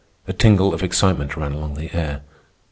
[0.27, 2.21] A tingle of excitement ran along the air.